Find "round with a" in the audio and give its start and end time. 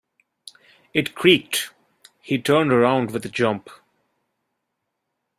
2.71-3.29